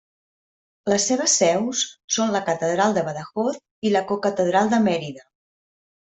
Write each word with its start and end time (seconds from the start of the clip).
Les 0.93 1.03
seves 1.09 1.35
seus 1.41 1.81
són 2.15 2.33
la 2.37 2.41
Catedral 2.47 2.95
de 2.97 3.03
Badajoz 3.11 3.61
i 3.89 3.93
la 3.93 4.03
Cocatedral 4.13 4.73
de 4.75 4.81
Mèrida. 4.89 5.29